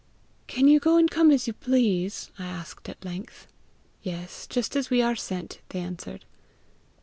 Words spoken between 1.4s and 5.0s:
you please?' I asked at length. 'Yes, just as we